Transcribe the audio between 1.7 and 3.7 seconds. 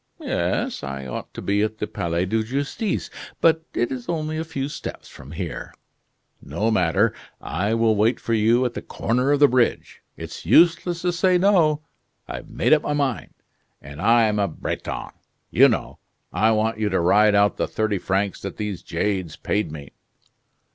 the Palais de Justice; but